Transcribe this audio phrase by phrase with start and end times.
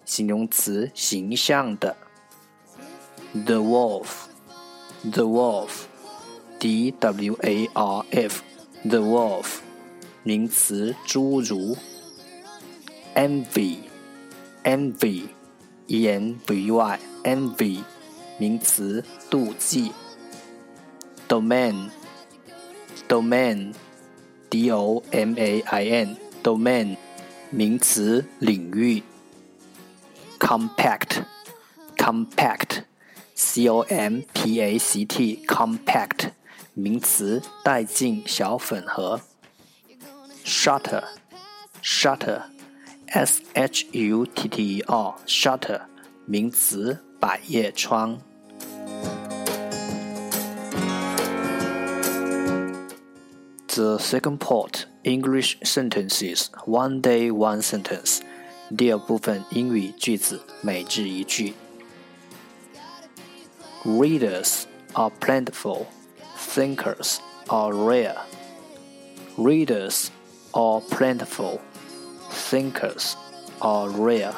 [0.07, 1.97] 形容词，形象的。
[3.35, 4.32] dwarf。
[5.05, 5.87] the Wolf,
[6.59, 8.43] D W A R F,
[8.85, 9.61] Dwarf，
[10.23, 11.77] 名词，侏儒。
[13.15, 13.79] Envy,
[14.65, 15.29] envy,
[15.87, 17.83] E N V Y, envy，
[18.39, 19.93] 名词，妒忌。
[21.29, 21.91] Domain,
[23.09, 23.75] domain,
[24.49, 26.97] D O M A I N, domain，
[27.51, 29.03] 名词，领域。
[30.39, 31.25] Compact,
[31.97, 32.85] compact。
[33.35, 36.31] C O M P A C T，compact，
[36.75, 39.21] 名词，带进小粉盒。
[40.45, 45.81] Shutter，shutter，S H U T T E R，shutter，
[46.27, 48.21] 名词，百叶窗。
[53.69, 58.21] The second part English sentences one day one sentence。
[58.77, 61.55] 第二部分英语句子，每日一句。
[63.86, 65.88] Readers are plentiful,
[66.36, 67.20] thinkers
[67.50, 68.18] are rare.
[69.38, 70.12] Readers
[70.54, 71.60] are plentiful,
[72.30, 73.14] thinkers
[73.60, 74.34] are rare.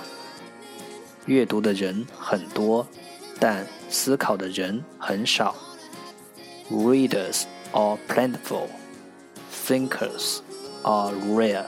[1.25, 2.87] 阅读的人很多，
[3.39, 5.55] 但思考的人很少。
[6.69, 8.67] Readers are plentiful,
[9.51, 10.39] thinkers
[10.83, 11.65] are rare.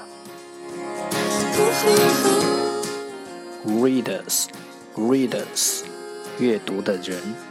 [3.66, 4.48] Readers,
[4.96, 5.84] readers，
[6.40, 7.45] 阅读的人。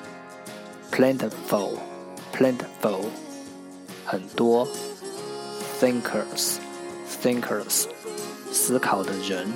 [0.94, 1.78] plentiful,
[2.32, 3.04] plentiful，
[4.04, 4.66] 很多；
[5.80, 6.58] thinkers,
[7.22, 7.86] thinkers，
[8.52, 9.48] 思考的人；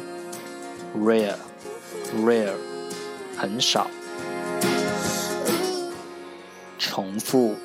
[0.97, 1.37] rare,
[2.17, 2.55] rare，
[3.37, 3.91] 很少。
[6.79, 7.57] 重复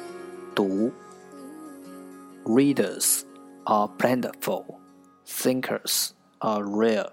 [0.55, 0.91] 读：
[2.45, 3.21] Readers
[3.65, 4.65] are plentiful,
[5.27, 7.11] thinkers are rare.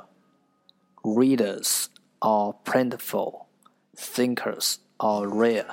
[1.03, 1.87] Readers
[2.21, 3.47] are plentiful,
[3.95, 5.67] thinkers are rare.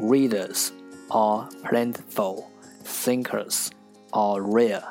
[0.00, 0.72] Readers
[1.08, 2.44] are plentiful,
[2.84, 3.68] thinkers
[4.10, 4.82] are rare.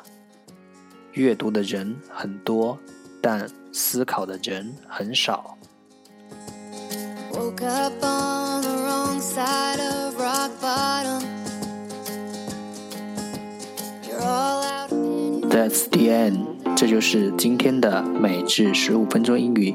[1.12, 2.78] 阅读的人很多，
[3.20, 5.56] 但思考的人很少。
[7.32, 11.22] Woke up on the wrong side of rock bottom.
[14.02, 14.90] You're all out.
[15.50, 16.76] That's the end.
[16.76, 19.74] 这就是今天的每日十五分钟英语。